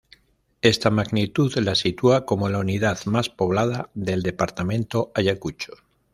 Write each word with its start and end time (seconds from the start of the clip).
Esta 0.63 0.89
magnitud 0.89 1.55
la 1.59 1.75
sitúa 1.75 2.25
como 2.25 2.49
la 2.49 2.57
unidad 2.57 3.05
más 3.05 3.29
poblada 3.29 3.91
del 3.93 4.23
departamento 4.23 5.11
Ayacucho. 5.13 5.73